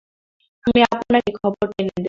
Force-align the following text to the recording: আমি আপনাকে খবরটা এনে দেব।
আমি 0.65 0.79
আপনাকে 0.91 1.31
খবরটা 1.39 1.75
এনে 1.79 1.89
দেব। 1.89 1.99